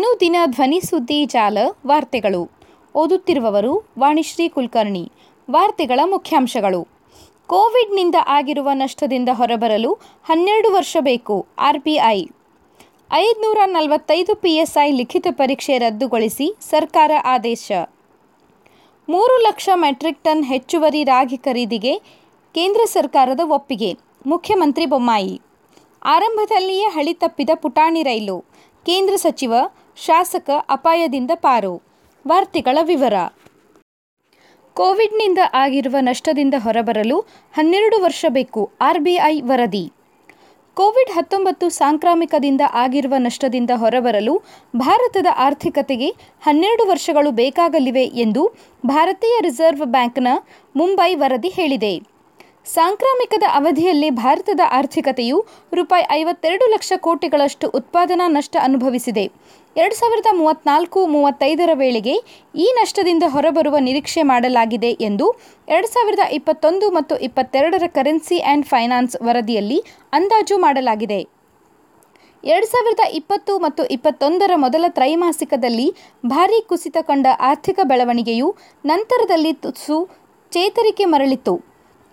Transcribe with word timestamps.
ಅನುದಿನ 0.00 0.36
ಧ್ವನಿ 0.46 0.80
ಸುದ್ದಿ 0.80 1.24
ಜಾಲ 1.24 1.58
ವಾರ್ತೆಗಳು. 1.86 2.50
ಓದುತ್ತಿರುವವರು 2.94 3.88
ವಾಣಿಶ್ರೀ 3.98 4.48
ಕುಲಕರ್ಣಿ. 4.48 5.12
ವಾರ್ತೆಗಳ 5.50 6.00
ಮುಖ್ಯಾಂಶಗಳು. 6.04 6.88
ಕೋವಿಡ್ನಿಂದ 7.46 8.14
ಆಗಿರುವ 8.26 8.70
ನಷ್ಟದಿಂದ 8.72 9.28
ಹೊರಬರಲು 9.32 9.92
ಹನ್ನೆರಡು 10.24 10.72
ವರ್ಷ 10.72 10.96
ಬೇಕು, 11.00 11.46
ಆರ್ಬಿಐ. 11.58 12.26
ಐದುನೂರ 13.12 13.58
ನಲವತ್ತೈದು 13.66 14.34
ಪಿಎಸ್ಐ 14.34 14.90
ಲಿಖಿತ 14.90 15.26
ಪರೀಕ್ಷೆ 15.30 15.78
ರದ್ದುಗೊಳಿಸಿ 15.78 16.56
ಸರ್ಕಾರ 16.60 17.10
ಆದೇಶ. 17.24 17.72
ಮೂರು 19.08 19.36
ಲಕ್ಷ 19.36 19.68
ಮೆಟ್ರಿಕ್ 19.74 20.24
ಟನ್ 20.24 20.44
ಹೆಚ್ಚುವರಿ 20.44 21.04
ರಾಗಿ 21.04 21.36
ಖರೀದಿಗೆ 21.36 21.98
ಕೇಂದ್ರ 22.54 22.80
ಸರ್ಕಾರದ 22.84 23.40
ಒಪ್ಪಿಗೆ, 23.40 23.96
ಮುಖ್ಯಮಂತ್ರಿ 24.26 24.86
ಬೊಮ್ಮಾಯಿ. 24.86 25.40
ಆರಂಭದಲ್ಲಿಯೇ 26.04 26.84
ಹಳಿ 26.84 27.14
ತಪ್ಪಿದ 27.14 27.50
ಪುಟಾಣಿ 27.54 28.02
ರೈಲು. 28.02 28.50
ಕೇಂದ್ರ 28.86 29.16
ಸಚಿವ 29.16 29.54
ಶಾಸಕ 30.04 30.50
ಅಪಾಯದಿಂದ 30.68 31.30
ಪಾರು. 31.34 31.72
ವಾರ್ತೆಗಳ 32.28 32.78
ವಿವರ. 32.82 33.14
ಕೋವಿಡ್ನಿಂದ 34.74 35.38
ಆಗಿರುವ 35.54 35.96
ನಷ್ಟದಿಂದ 36.00 36.54
ಹೊರಬರಲು 36.58 37.20
ಹನ್ನೆರಡು 37.54 38.02
ವರ್ಷ 38.02 38.24
ಬೇಕು 38.28 38.70
ಆರ್ಬಿಐ 38.80 39.40
ವರದಿ. 39.40 39.92
ಕೋವಿಡ್ 40.74 41.10
ಹತ್ತೊಂಬತ್ತು 41.10 41.68
ಸಾಂಕ್ರಾಮಿಕದಿಂದ 41.68 42.60
ಆಗಿರುವ 42.74 43.14
ನಷ್ಟದಿಂದ 43.18 43.70
ಹೊರಬರಲು 43.74 44.34
ಭಾರತದ 44.76 45.26
ಆರ್ಥಿಕತೆಗೆ 45.36 46.08
ಹನ್ನೆರಡು 46.42 46.86
ವರ್ಷಗಳು 46.88 47.30
ಬೇಕಾಗಲಿವೆ 47.30 48.04
ಎಂದು 48.04 48.44
ಭಾರತೀಯ 48.86 49.38
ರಿಸರ್ವ್ 49.40 49.86
ಬ್ಯಾಂಕ್ನ 49.86 50.28
ಮುಂಬೈ 50.76 51.14
ವರದಿ 51.14 51.48
ಹೇಳಿದೆ. 51.48 52.19
ಸಾಂಕ್ರಾಮಿಕದ 52.66 53.44
ಅವಧಿಯಲ್ಲಿ 53.58 54.08
ಭಾರತದ 54.18 54.62
ಆರ್ಥಿಕತೆಯು 54.78 55.36
ರೂಪಾಯಿ 55.78 56.04
ಐವತ್ತೆರಡು 56.16 56.66
ಲಕ್ಷ 56.72 56.92
ಕೋಟಿಗಳಷ್ಟು 57.06 57.66
ಉತ್ಪಾದನಾ 57.78 58.26
ನಷ್ಟ 58.28 58.56
ಅನುಭವಿಸಿದೆ. 58.66 59.24
ಎರಡು 59.76 59.96
ಸಾವಿರದ 60.00 60.30
ಮೂವತ್ತ್ನಾಲ್ಕು 60.40 61.00
ಮೂವತ್ತೈದರ 61.14 61.70
ವೇಳೆಗೆ 61.80 62.14
ಈ 62.64 62.66
ನಷ್ಟದಿಂದ 62.78 63.24
ಹೊರಬರುವ 63.34 63.76
ನಿರೀಕ್ಷೆ 63.86 64.22
ಮಾಡಲಾಗಿದೆ 64.22 64.90
ಎಂದು 65.08 65.26
ಎರಡು 65.68 65.88
ಸಾವಿರದ 65.94 66.24
ಇಪ್ಪತ್ತೊಂದು 66.38 66.88
ಮತ್ತು 66.90 67.16
ಇಪ್ಪತ್ತೆರಡರ 67.28 67.88
ಕರೆನ್ಸಿ 67.98 68.38
ಆ್ಯಂಡ್ 68.40 68.66
ಫೈನಾನ್ಸ್ 68.66 69.16
ವರದಿಯಲ್ಲಿ 69.28 69.78
ಅಂದಾಜು 70.12 70.58
ಮಾಡಲಾಗಿದೆ. 70.58 71.20
ಎರಡು 72.44 72.66
ಸಾವಿರದ 72.66 73.06
ಇಪ್ಪತ್ತು 73.20 73.54
ಮತ್ತು 73.58 73.82
ಇಪ್ಪತ್ತೊಂದರ 73.96 74.52
ಮೊದಲ 74.64 74.84
ತ್ರೈಮಾಸಿಕದಲ್ಲಿ 74.98 75.88
ಭಾರೀ 76.26 76.60
ಕುಸಿತ 76.70 76.98
ಕಂಡ 77.10 77.26
ಆರ್ಥಿಕ 77.50 77.80
ಬೆಳವಣಿಗೆಯು 77.90 78.50
ನಂತರದಲ್ಲಿ 78.84 79.52
ತುಸು 79.64 79.98
ಚೇತರಿಕೆ 80.52 81.04
ಮರಳಿತು. 81.14 81.54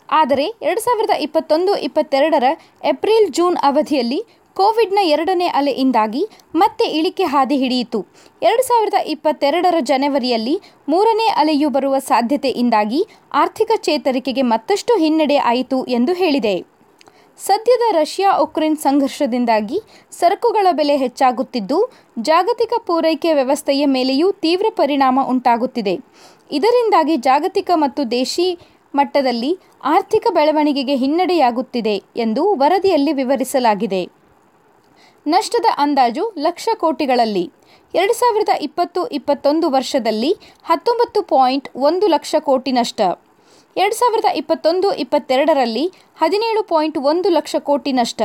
ಆದರೆ 0.10 0.46
ಎರಡು 0.62 0.82
ಸಾವಿರದ 0.82 1.10
ಇಪ್ಪತ್ತೊಂದು, 1.10 1.78
ಇಪ್ಪತ್ತೆರಡರ 1.78 2.44
ಏಪ್ರಿಲ್, 2.84 3.34
ಜೂನ್ 3.34 3.58
ಅವಧಿಯಲ್ಲಿ 3.64 4.26
ಕೋವಿಡ್ನ 4.54 5.00
ಎರಡನೇ 5.04 5.48
ಅಲೆಯಿಂದಾಗಿ 5.48 6.30
ಮತ್ತೆ 6.56 6.86
ಇಳಿಕೆ 6.86 7.24
ಹಾದಿ 7.24 7.58
ಹಿಡಿಯಿತು. 7.58 8.06
ಎರಡು 8.42 8.64
ಸಾವಿರದ 8.64 8.94
ಇಪ್ಪತ್ತೆರಡರ 8.94 9.76
ಜನವರಿಯಲ್ಲಿ 9.80 10.62
ಮೂರನೇ 10.90 11.28
ಅಲೆಯು 11.28 11.70
ಬರುವ 11.70 12.00
ಸಾಧ್ಯತೆಯಿಂದಾಗಿ 12.00 13.08
ಆರ್ಥಿಕ 13.34 13.72
ಚೇತರಿಕೆಗೆ 13.76 14.42
ಮತ್ತಷ್ಟು 14.42 14.98
ಹಿನ್ನಡೆ 14.98 15.38
ಆಯಿತು 15.38 15.86
ಎಂದು 15.86 16.14
ಹೇಳಿದೆ. 16.14 16.78
ಸದ್ಯದ 17.38 17.82
ರಷ್ಯಾ 17.92 18.32
ಉಕ್ರೇನ್ 18.38 18.78
ಸಂಘರ್ಷದಿಂದಾಗಿ 18.78 19.80
ಸರಕುಗಳ 20.12 20.68
ಬೆಲೆ 20.72 20.98
ಹೆಚ್ಚಾಗುತ್ತಿದ್ದು, 20.98 21.92
ಜಾಗತಿಕ 22.20 22.74
ಪೂರೈಕೆ 22.78 23.34
ವ್ಯವಸ್ಥೆಯ 23.34 23.86
ಮೇಲೆಯೂ 23.86 24.32
ತೀವ್ರ 24.32 24.66
ಪರಿಣಾಮ 24.70 25.20
ಉಂಟಾಗುತ್ತಿದೆ. 25.28 25.96
ಇದರಿಂದಾಗಿ 26.52 27.18
ಜಾಗತಿಕ 27.18 27.72
ಮತ್ತು 27.76 28.12
ದೇಶಿ 28.12 28.60
ಮಟ್ಟದಲ್ಲಿ 28.94 29.52
ಆರ್ಥಿಕ 29.84 30.28
ಬೆಳವಣಿಗೆಗೆ 30.32 30.96
ಹಿನ್ನಡೆಯಾಗುತ್ತಿದೆ 30.96 31.96
ಎಂದು 32.16 32.44
ವರದಿಯಲ್ಲಿ 32.54 33.14
ವಿವರಿಸಲಾಗಿದೆ. 33.14 34.02
ನಷ್ಟದ 35.26 35.66
ಅಂದಾಜು 35.78 36.34
ಲಕ್ಷ 36.38 36.70
ಕೋಟಿಗಳಲ್ಲಿ. 36.78 37.46
ಎರಡು 37.94 38.14
ಸಾವಿರದ 38.14 38.50
ಇಪ್ಪತ್ತು 38.68 39.08
ಇಪ್ಪತ್ತೊಂದು 39.08 39.70
ವರ್ಷದಲ್ಲಿ 39.70 40.32
ಹತ್ತೊಂಬತ್ತು 40.64 41.22
ಪಾಯಿಂಟ್ 41.22 41.70
ಒಂದು 41.90 42.08
ಲಕ್ಷ 42.08 42.36
ಕೋಟಿ 42.40 42.72
ನಷ್ಟ. 42.72 43.02
ಎರಡು 43.76 43.96
ಸಾವಿರದ 43.96 44.30
ಇಪ್ಪತ್ತೊಂದು 44.42 44.94
ಇಪ್ಪತ್ತೆರಡರಲ್ಲಿ 44.94 45.86
ಹದಿನೇಳು 46.22 46.64
ಪಾಯಿಂಟ್ 46.64 46.98
ಒಂದು 46.98 47.30
ಲಕ್ಷ 47.30 47.56
ಕೋಟಿ 47.70 47.92
ನಷ್ಟ. 47.92 48.22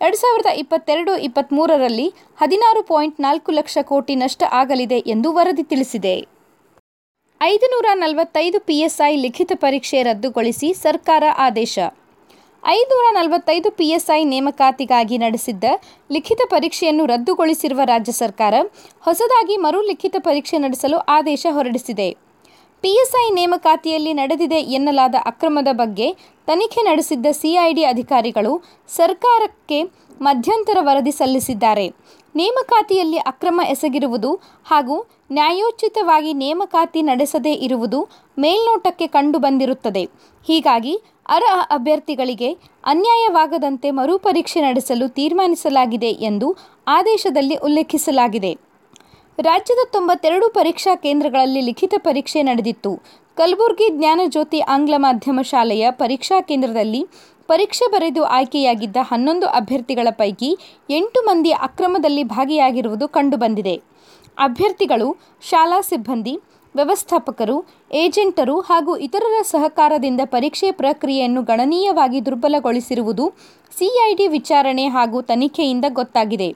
ಎರಡು 0.00 0.16
ಸಾವಿರದ 0.16 0.50
ಇಪ್ಪತ್ತೆರಡು 0.62 1.16
ಇಪ್ಪತ್ತ್ಮೂರರಲ್ಲಿ 1.16 2.14
ಹದಿನಾರು 2.42 2.82
ಪಾಯಿಂಟ್ 2.82 3.20
ನಾಲ್ಕು 3.20 3.52
ಲಕ್ಷ 3.52 3.78
ಕೋಟಿ 3.82 4.14
ನಷ್ಟ 4.14 4.42
ಆಗಲಿದೆ 4.52 4.98
ಎಂದು 4.98 5.32
ವರದಿ 5.32 5.62
ತಿಳಿಸಿದೆ. 5.62 6.35
ಐದುನೂರ 7.40 7.86
ನಲವತ್ತೈದು 7.94 8.60
ಪಿಎಸ್ಐ 8.60 9.16
ಲಿಖಿತ 9.16 9.52
ಪರೀಕ್ಷೆ 9.54 10.02
ರದ್ದುಗೊಳಿಸಿ 10.02 10.74
ಸರ್ಕಾರ 10.74 11.24
ಆದೇಶ. 11.36 11.78
ಐದುನೂರ 12.68 13.06
ನಲವತ್ತೈದು 13.12 13.70
ಪಿಎಸ್ಐ 13.70 14.24
ನೇಮಕಾತಿಗಾಗಿ 14.24 15.18
ನಡೆಸಿದ್ದ 15.18 15.64
ಲಿಖಿತ 16.12 16.40
ಪರೀಕ್ಷೆಯನ್ನು 16.50 17.06
ರದ್ದುಗೊಳಿಸಿರುವ 17.06 17.80
ರಾಜ್ಯ 17.84 18.12
ಸರ್ಕಾರ 18.12 18.54
ಹೊಸದಾಗಿ 19.00 19.56
ಮರು 19.56 19.80
ಲಿಖಿತ 19.80 20.16
ಪರೀಕ್ಷೆ 20.18 20.58
ನಡೆಸಲು 20.58 20.98
ಆದೇಶ 20.98 21.46
ಹೊರಡಿಸಿದೆ. 21.50 22.08
ಪಿಎಸ್ಐ 22.80 23.30
ನೇಮಕಾತಿಯಲ್ಲಿ 23.30 24.12
ನಡೆದಿದೆ 24.12 24.60
ಎನ್ನಲಾದ 24.78 25.14
ಅಕ್ರಮದ 25.24 25.68
ಬಗ್ಗೆ 25.72 26.08
ತನಿಖೆ 26.46 26.82
ನಡೆಸಿದ್ದ 26.82 27.26
ಸಿಐಡಿ 27.32 27.84
ಅಧಿಕಾರಿಗಳು 27.84 28.62
ಸರ್ಕಾರಕ್ಕೆ 28.96 29.82
ಮಧ್ಯಂತರ 30.20 30.78
ವರದಿ 30.80 31.10
ಸಲ್ಲಿಸಿದ್ದಾರೆ. 31.10 31.86
ನೇಮಕಾತಿಯಲ್ಲಿ 32.36 33.18
ಅಕ್ರಮ 33.30 33.60
ಎಸಗಿರುವುದು 33.68 34.30
ಹಾಗೂ 34.64 34.96
ನ್ಯಾಯೋಚಿತವಾಗಿ 35.32 36.32
ನೇಮಕಾತಿ 36.34 37.02
ನಡೆಸದೇ 37.02 37.52
ಇರುವುದು 37.66 38.00
ಮೇಲ್ನೋಟಕ್ಕೆ 38.38 39.06
ಕಂಡುಬಂದಿರುತ್ತದೆ 39.06 40.02
ಹೀಗಾಗಿ 40.46 40.94
ಅರ್ಹ 41.28 41.54
ಅಭ್ಯರ್ಥಿಗಳಿಗೆ 41.70 42.50
ಅನ್ಯಾಯವಾಗದಂತೆ 42.84 43.90
ಮರುಪರೀಕ್ಷೆ 43.90 44.60
ನಡೆಸಲು 44.60 45.08
ತೀರ್ಮಾನಿಸಲಾಗಿದೆ 45.08 46.10
ಎಂದು 46.28 46.48
ಆದೇಶದಲ್ಲಿ 46.88 47.56
ಉಲ್ಲೇಖಿಸಲಾಗಿದೆ. 47.56 48.52
ರಾಜ್ಯದ 49.38 49.82
ತೊಂಬತ್ತೆರಡು 49.92 50.48
ಪರೀಕ್ಷಾ 50.48 50.92
ಕೇಂದ್ರಗಳಲ್ಲಿ 50.96 51.60
ಲಿಖಿತ 51.60 51.94
ಪರೀಕ್ಷೆ 51.98 52.42
ನಡೆದಿತ್ತು. 52.42 52.92
ಕಲಬುರಗಿ 53.36 53.86
ಜ್ಞಾನಜ್ಯೋತಿ 53.96 54.60
ಆಂಗ್ಲ 54.74 54.94
ಮಾಧ್ಯಮ 54.96 55.40
ಶಾಲೆಯ 55.42 55.86
ಪರೀಕ್ಷಾ 55.90 56.36
ಕೇಂದ್ರದಲ್ಲಿ 56.40 57.02
ಪರೀಕ್ಷೆ 57.48 57.86
ಬರೆದು 57.90 58.24
ಆಯ್ಕೆಯಾಗಿದ್ದ 58.24 58.96
ಹನ್ನೊಂದು 59.02 59.46
ಅಭ್ಯರ್ಥಿಗಳ 59.46 60.08
ಪೈಕಿ 60.10 60.50
ಎಂಟು 60.90 61.20
ಮಂದಿ 61.26 61.50
ಅಕ್ರಮದಲ್ಲಿ 61.50 62.24
ಭಾಗಿಯಾಗಿರುವುದು 62.24 63.08
ಕಂಡುಬಂದಿದೆ. 63.08 63.74
ಅಭ್ಯರ್ಥಿಗಳು, 64.38 65.08
ಶಾಲಾ 65.50 65.80
ಸಿಬ್ಬಂದಿ, 65.80 66.34
ವ್ಯವಸ್ಥಾಪಕರು, 66.74 67.56
ಏಜೆಂಟರು 67.92 68.60
ಹಾಗೂ 68.60 68.96
ಇತರರ 68.96 69.42
ಸಹಕಾರದಿಂದ 69.42 70.20
ಪರೀಕ್ಷೆ 70.24 70.70
ಪ್ರಕ್ರಿಯೆಯನ್ನು 70.70 71.42
ಗಣನೀಯವಾಗಿ 71.42 72.26
ದುರ್ಬಲಗೊಳಿಸಿರುವುದು 72.26 73.26
ಸಿಐಡಿ 73.78 74.26
ವಿಚಾರಣೆ 74.26 74.86
ಹಾಗೂ 74.88 75.20
ತನಿಖೆಯಿಂದ 75.22 75.84
ಗೊತ್ತಾಗಿದೆ. 75.88 76.48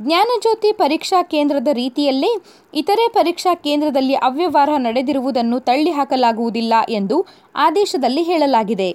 ಜ್ಞಾನಜ್ಯೋತಿ 0.00 0.72
ಪರೀಕ್ಷಾ 0.72 1.22
ಕೇಂದ್ರದ 1.22 1.68
ರೀತಿಯಲ್ಲೇ 1.72 2.30
ಇತರೆ 2.74 3.08
ಪರೀಕ್ಷಾ 3.08 3.54
ಕೇಂದ್ರದಲ್ಲಿ 3.54 4.14
ಅವ್ಯವಹಾರ 4.14 4.68
ನಡೆದಿರುವುದನ್ನು 4.78 5.60
ತಳ್ಳಿಹಾಕಲಾಗುವುದಿಲ್ಲ 5.60 6.74
ಎಂದು 6.88 7.16
ಆದೇಶದಲ್ಲಿ 7.56 8.22
ಹೇಳಲಾಗಿದೆ. 8.22 8.90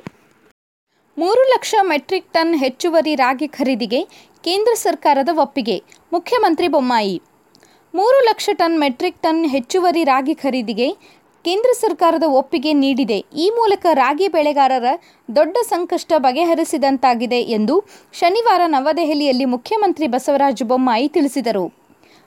ಮೂರು 1.17 1.41
ಲಕ್ಷ 1.41 1.75
ಮೆಟ್ರಿಕ್ 1.81 2.33
ಟನ್ 2.33 2.55
ಹೆಚ್ಚುವರಿ 2.55 3.15
ರಾಗಿ 3.15 3.47
ಖರೀದಿಗೆ 3.47 3.99
ಕೇಂದ್ರ 4.43 4.71
ಸರ್ಕಾರದ 4.73 5.29
ಒಪ್ಪಿಗೆ. 5.33 5.83
ಮುಖ್ಯಮಂತ್ರಿ 6.13 6.67
ಬೊಮ್ಮಾಯಿ. 6.67 7.21
ಮೂರು 7.95 8.19
ಲಕ್ಷ 8.25 8.49
ಟನ್ 8.53 8.79
ಮೆಟ್ರಿಕ್ 8.79 9.21
ಟನ್ 9.21 9.45
ಹೆಚ್ಚುವರಿ 9.45 10.03
ರಾಗಿ 10.03 10.33
ಖರೀದಿಗೆ 10.33 10.91
ಕೇಂದ್ರ 11.43 11.69
ಸರ್ಕಾರದ 11.73 12.23
ಒಪ್ಪಿಗೆ 12.23 12.73
ನೀಡಿದೆ. 12.73 13.17
ಈ 13.17 13.49
ಮೂಲಕ 13.49 13.85
ರಾಗಿ 13.93 14.27
ಬೆಳೆಗಾರರ 14.27 14.85
ದೊಡ್ಡ 15.35 15.57
ಸಂಕಷ್ಟ 15.69 16.13
ಬಗೆಹರಿಸಿದಂತಾಗಿದೆ 16.17 17.41
ಎಂದು 17.41 17.83
ಶನಿವಾರ 18.13 18.61
ನವದೆಹಲಿಯಲ್ಲಿ 18.65 19.45
ಮುಖ್ಯಮಂತ್ರಿ 19.45 20.07
ಬಸವರಾಜ 20.07 20.63
ಬೊಮ್ಮಾಯಿ 20.63 21.07
ತಿಳಿಸಿದರು. 21.07 21.65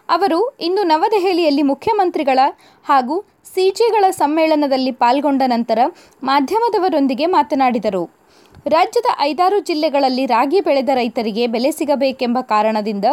ಅವರು 0.08 0.56
ಇಂದು 0.60 0.82
ನವದೆಹಲಿಯಲ್ಲಿ 0.82 1.62
ಮುಖ್ಯಮಂತ್ರಿಗಳ 1.62 2.38
ಹಾಗೂ 2.84 3.25
ಸಿಜಿಗಳ 3.54 4.04
ಸಮ್ಮೇಳನದಲ್ಲಿ 4.10 4.92
ಪಾಲ್ಗೊಂಡ 4.92 5.42
ನಂತರ 5.46 5.78
ಮಾಧ್ಯಮದವರೊಂದಿಗೆ 6.22 7.26
ಮಾತನಾಡಿದರು. 7.26 8.15
ರಾಜ್ಯದ 8.74 9.08
ಐದಾರು 9.20 9.58
ಜಿಲ್ಲೆಗಳಲ್ಲಿ 9.66 10.22
ರಾಗಿ 10.32 10.60
ಬೆಳೆದ 10.66 10.90
ರೈತರಿಗೆ 10.98 11.44
ಬೆಲೆ 11.54 11.70
ಸಿಗಬೇಕೆಂಬ 11.78 12.38
ಕಾರಣದಿಂದ 12.52 13.06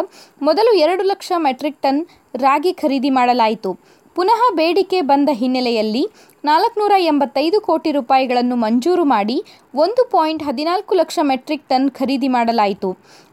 ಮೊದಲು 0.46 0.70
ಎರಡು 0.84 1.04
ಲಕ್ಷ 1.10 1.32
ಮೆಟ್ರಿಕ್ 1.44 1.78
ಟನ್ 1.84 2.00
ರಾಗಿ 2.44 2.72
ಖರೀದಿ 2.80 3.10
ಮಾಡಲಾಯಿತು. 3.18 3.70
ಪುನಃ 4.16 4.40
ಬೇಡಿಕೆ 4.58 4.98
ಬಂದ 5.10 5.28
ಹಿನ್ನೆಲೆಯಲ್ಲಿ 5.40 6.02
ನಾಲ್ಕುನೂರ 6.44 6.94
ಎಂಬತ್ತೈದು 7.10 7.58
ಕೋಟಿ 7.68 7.90
ರೂಪಾಯಿಗಳನ್ನು 7.98 8.56
ಮಂಜೂರು 8.64 9.04
ಮಾಡಿ 9.14 9.36
ಒಂದು 9.84 10.02
ಪಾಯಿಂಟ್ 10.14 10.44
ಹದಿನಾಲ್ಕು 10.48 10.94
ಲಕ್ಷ 11.00 11.18
ಮೆಟ್ರಿಕ್ 11.30 11.66
ಟನ್ 11.72 11.88
ಖರೀದಿ 11.98 12.30
ಮಾಡಲಾಯಿತು. 12.36 12.90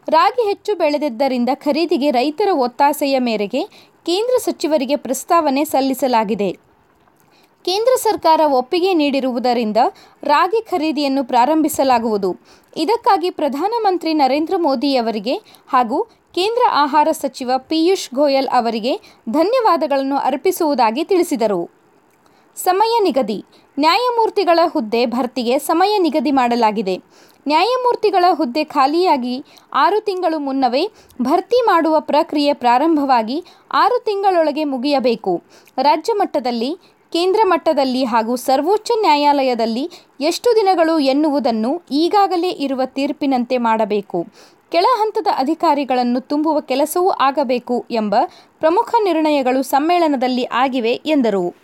ರಾಗಿ 0.08 0.44
ಹೆಚ್ಚು 0.50 0.74
ಬೆಳೆದಿದ್ದರಿಂದ 0.82 1.50
ಖರೀದಿಗೆ 1.66 2.10
ರೈತರ 2.18 2.50
ಒತ್ತಾಸೆಯ 2.66 3.16
ಮೇರೆಗೆ 3.28 3.62
ಕೇಂದ್ರ 4.08 4.36
ಸಚಿವರಿಗೆ 4.46 4.96
ಪ್ರಸ್ತಾವನೆ 5.06 5.64
ಸಲ್ಲಿಸಲಾಗಿದೆ. 5.64 6.50
ಕೇಂದ್ರ 7.64 7.92
ಸರ್ಕಾರ 8.02 8.40
ಒಪ್ಪಿಗೆ 8.52 8.94
ನೀಡಿರುವುದರಿಂದ 8.94 9.76
ರಾಗಿ 10.22 10.60
ಖರೀದಿಯನ್ನು 10.70 11.24
ಪ್ರಾರಂಭಿಸಲಾಗುವುದು. 11.24 12.30
ಇದಕ್ಕಾಗಿ 12.76 13.30
ಪ್ರಧಾನಮಂತ್ರಿ 13.30 14.14
ನರೇಂದ್ರ 14.14 14.54
ಮೋದಿಯವರಿಗೆ 14.56 15.34
ಹಾಗೂ 15.68 16.02
ಕೇಂದ್ರ 16.34 16.62
ಆಹಾರ 16.72 17.08
ಸಚಿವ 17.12 17.50
ಪಿಯೂಷ್ 17.56 18.14
ಗೋಯಲ್ 18.14 18.48
ಅವರಿಗೆ 18.48 19.00
ಧನ್ಯವಾದಗಳನ್ನು 19.30 20.16
ಅರ್ಪಿಸುವುದಾಗಿ 20.16 21.04
ತಿಳಿಸಿದರು. 21.04 21.62
ಸಮಯ 22.56 22.98
ನಿಗದಿ. 23.02 23.44
ನ್ಯಾಯಮೂರ್ತಿಗಳ 23.78 24.58
ಹುದ್ದೆ 24.72 25.06
ಭರ್ತಿಗೆ 25.06 25.58
ಸಮಯ 25.58 25.98
ನಿಗದಿ 25.98 26.30
ಮಾಡಲಾಗಿದೆ. 26.30 26.96
ನ್ಯಾಯಮೂರ್ತಿಗಳ 27.48 28.24
ಹುದ್ದೆ 28.30 28.64
ಖಾಲಿಯಾಗಿ 28.64 29.44
ಆರು 29.74 30.00
ತಿಂಗಳು 30.00 30.38
ಮುನ್ನವೇ 30.38 30.82
ಭರ್ತಿ 31.22 31.60
ಮಾಡುವ 31.66 32.00
ಪ್ರಕ್ರಿಯೆ 32.00 32.52
ಪ್ರಾರಂಭವಾಗಿ 32.52 33.44
ಆರು 33.72 34.04
ತಿಂಗಳೊಳಗೆ 34.04 34.64
ಮುಗಿಯಬೇಕು. 34.64 35.42
ರಾಜ್ಯ 35.82 36.12
ಮಟ್ಟದಲ್ಲಿ 36.12 36.70
ಕೇಂದ್ರ 37.12 37.40
ಮಟ್ಟದಲ್ಲಿ 37.44 38.04
ಹಾಗೂ 38.04 38.36
ಸರ್ವೋಚ್ಚ 38.36 38.90
ನ್ಯಾಯಾಲಯದಲ್ಲಿ 39.00 39.90
ಎಷ್ಟು 40.20 40.56
ದಿನಗಳು 40.56 40.98
ಎನ್ನುವುದನ್ನು 40.98 41.82
ಈಗಾಗಲೇ 41.90 42.48
ಇರುವ 42.48 42.82
ತೀರ್ಪಿನಂತೆ 42.86 43.58
ಮಾಡಬೇಕು. 43.58 44.26
ಕೆಳ 44.70 44.84
ಹಂತದ 44.98 45.26
ಅಧಿಕಾರಿಗಳನ್ನು 45.36 46.20
ತುಂಬುವ 46.20 46.60
ಕೆಲಸವೂ 46.60 47.10
ಆಗಬೇಕು 47.10 47.86
ಎಂಬ 47.90 48.14
ಪ್ರಮುಖ 48.58 48.94
ನಿರ್ಣಯಗಳು 49.04 49.62
ಸಮ್ಮೇಳನದಲ್ಲಿ 49.62 50.44
ಆಗಿವೆ 50.44 50.92
ಎಂದರು. 50.92 51.54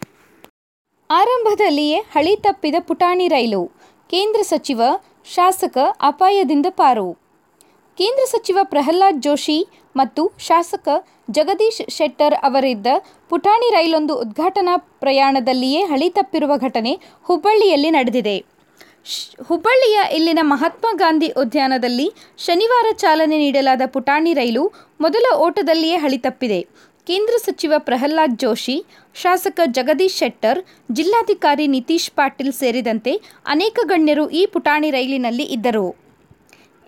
ಆರಂಭದಲ್ಲಿಯೇ 1.10 1.98
ಹಳಿ 1.98 2.36
ತಪ್ಪಿದ 2.36 2.74
ಪುಟಾಣಿ 2.86 3.28
ರೈಲು, 3.28 3.62
ಕೇಂದ್ರ 4.10 4.42
ಸಚಿವ, 4.42 4.82
ಶಾಸಕ 5.34 5.78
ಅಪಾಯದಿಂದ 6.00 6.66
ಪಾರು. 6.70 7.27
ಕೇಂದ್ರ 7.98 8.24
ಸಚಿವ 8.32 8.58
ಪ್ರಹ್ಲಾದ್ 8.72 9.22
ಜೋಶಿ 9.22 9.56
ಮತ್ತು 9.96 10.22
ಶಾಸಕ 10.46 10.88
ಜಗದೀಶ್ 11.36 11.80
ಶೆಟ್ಟರ್ 11.96 12.36
ಅವರಿದ್ದ 12.48 12.88
ಪುಟಾಣಿ 13.30 13.68
ರೈಲೊಂದು 13.76 14.14
ಉದ್ಘಾಟನಾ 14.24 14.74
ಪ್ರಯಾಣದಲ್ಲಿಯೇ 15.02 15.80
ಹಳಿ 15.82 16.08
ತಪ್ಪಿರುವ 16.10 16.52
ಘಟನೆ 16.66 16.92
ಹುಬ್ಬಳ್ಳಿಯಲ್ಲಿ 17.28 17.90
ನಡೆದಿದೆ. 17.96 18.36
ಹುಬ್ಬಳ್ಳಿಯ 19.48 19.98
ಇಲ್ಲಿನ 20.16 20.40
ಮಹಾತ್ಮ 20.52 20.86
ಗಾಂಧಿ 21.02 21.28
ಉದ್ಯಾನದಲ್ಲಿ 21.42 22.08
ಶನಿವಾರ 22.46 22.88
ಚಾಲನೆ 23.02 23.36
ನೀಡಲಾದ 23.44 23.82
ಪುಟಾಣಿ 23.94 24.32
ರೈಲು 24.40 24.64
ಮೊದಲ 25.00 25.26
ಓಟದಲ್ಲಿಯೇ 25.46 25.98
ಹಳಿ 26.04 26.18
ತಪ್ಪಿದೆ 26.26 26.60
ಕೇಂದ್ರ 27.06 27.34
ಸಚಿವ 27.44 27.74
ಪ್ರಹ್ಲಾದ್ 27.78 28.40
ಜೋಶಿ, 28.40 28.74
ಶಾಸಕ 29.22 29.60
ಜಗದೀಶ್ 29.76 30.18
ಶೆಟ್ಟರ್, 30.20 30.58
ಜಿಲ್ಲಾಧಿಕಾರಿ 30.92 31.66
ನಿತೀಶ್ 31.74 32.10
ಪಾಟೀಲ್ 32.18 32.58
ಸೇರಿದಂತೆ 32.62 33.14
ಅನೇಕ 33.54 33.78
ಗಣ್ಯರು 33.92 34.26
ಈ 34.40 34.42
ಪುಟಾಣಿ 34.54 34.90
ರೈಲಿನಲ್ಲಿ 34.90 35.46
ಇದ್ದರು. 35.56 36.07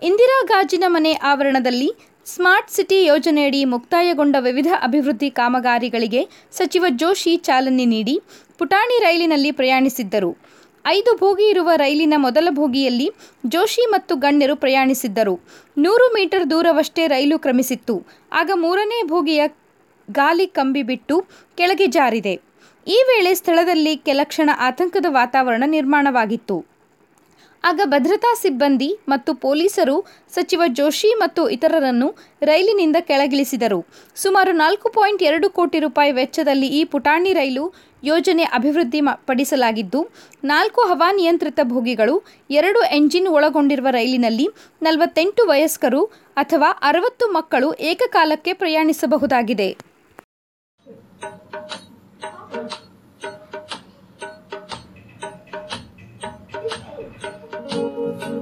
ಇಂದಿರಾ 0.07 0.37
ಗಾಜಿನ 0.47 0.83
ಮನೆ 0.87 1.13
ಆವರಣದಲ್ಲಿ 1.13 1.89
ಸ್ಮಾರ್ಟ್ 2.25 2.71
ಸಿಟಿ 2.71 3.03
ಯೋಜನೆಯಡಿ 3.05 3.65
ಮುಕ್ತಾಯಗೊಂಡ 3.65 4.35
ವಿವಿಧ 4.39 4.67
ಅಭಿವೃದ್ಧಿ 4.81 5.31
ಕಾಮಗಾರಿಗಳಿಗೆ 5.31 6.27
ಸಚಿವ 6.51 6.85
ಜೋಶಿ 6.89 7.37
ಚಾಲನೆ 7.37 7.85
ನೀಡಿ 7.85 8.21
ಪುಟಾಣಿ 8.57 8.99
ರೈಲಿನಲ್ಲಿ 8.99 9.51
ಪ್ರಯಾಣಿಸಿದ್ದರು. 9.51 10.37
ಐದು 10.85 11.17
ಬೋಗಿ 11.17 11.49
ಇರುವ 11.49 11.69
ರೈಲಿನ 11.75 12.13
ಮೊದಲ 12.17 12.47
ಬೋಗಿಯಲ್ಲಿ 12.51 13.11
ಜೋಶಿ 13.47 13.85
ಮತ್ತು 13.89 14.15
ಗಣ್ಯರು 14.15 14.55
ಪ್ರಯಾಣಿಸಿದ್ದರು. 14.55 15.39
ನೂರು 15.77 16.13
ಮೀಟರ್ 16.13 16.49
ದೂರವಷ್ಟೇ 16.49 17.07
ರೈಲು 17.07 17.39
ಕ್ರಮಿಸಿತ್ತು. 17.39 18.07
ಆಗ 18.33 18.51
ಮೂರನೇ 18.55 19.03
ಬೋಗಿಯ 19.03 19.43
ಗಾಲಿ 20.11 20.47
ಕಂಬಿ 20.47 20.83
ಬಿಟ್ಟು 20.83 21.25
ಕೆಳಗೆ 21.57 21.87
ಜಾರಿದೆ. 21.87 22.35
ಈ 22.87 23.03
ವೇಳೆ 23.07 23.33
ಸ್ಥಳದಲ್ಲಿ 23.33 23.97
ಕೆಲಕ್ಷಣ 23.97 24.49
ಆತಂಕದ 24.59 25.05
ವಾತಾವರಣ 25.09 25.63
ನಿರ್ಮಾಣವಾಗಿತ್ತು. 25.67 26.70
ಆಗ 27.69 27.81
ಭದ್ರತಾ 27.85 28.29
ಸಿಬ್ಬಂದಿ 28.41 28.87
ಮತ್ತು 29.11 29.31
ಪೊಲೀಸರು 29.43 29.95
ಸಚಿವ 30.35 30.61
ಜೋಶಿ 30.79 31.09
ಮತ್ತು 31.21 31.41
ಇತರರನ್ನು 31.55 32.07
ರೈಲಿನಿಂದ 32.49 32.97
ಕೆಳಗಿಳಿಸಿದರು. 33.09 33.79
ಸುಮಾರು 34.15 34.51
ನಾಲ್ಕು 34.61 34.89
ಪಾಯಿಂಟ್ 34.89 35.23
ಎರಡು 35.29 35.49
ಕೋಟಿ 35.49 35.79
ರೂಪಾಯಿ 35.79 36.11
ವೆಚ್ಚದಲ್ಲಿ 36.11 36.69
ಈ 36.79 36.81
ಪುಟಾಣಿ 36.93 37.33
ರೈಲು 37.33 37.65
ಯೋಜನೆ 38.03 38.45
ಅಭಿವೃದ್ಧಿ 38.57 39.01
ಪಡಿಸಲಾಗಿದ್ದು, 39.29 40.01
ನಾಲ್ಕು 40.43 40.81
ಹವಾನಿಯಂತ್ರಿತ 40.81 41.59
ಭೋಗಿಗಳು, 41.73 42.15
ಎರಡು 42.49 42.81
ಎಂಜಿನ್ 42.97 43.29
ಒಳಗೊಂಡಿರುವ 43.35 43.87
ರೈಲಿನಲ್ಲಿ 43.91 44.47
ನಲವತ್ತೆಂಟು 44.81 45.43
ವಯಸ್ಕರು 45.47 46.01
ಅಥವಾ 46.43 46.71
ಅರವತ್ತು 46.89 47.27
ಮಕ್ಕಳು 47.37 47.73
ಏಕಕಾಲಕ್ಕೆ 47.91 48.53
ಪ್ರಯಾಣಿಸಬಹುದಾಗಿದೆ. 48.53 49.90